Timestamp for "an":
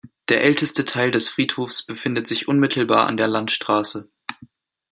3.05-3.17